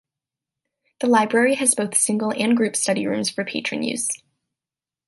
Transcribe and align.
The 0.99 1.05
Library 1.05 1.53
has 1.57 1.75
both 1.75 1.95
single 1.95 2.31
and 2.33 2.57
group 2.57 2.75
study 2.75 3.05
rooms 3.05 3.29
for 3.29 3.45
patron 3.45 3.83
use. 3.83 4.09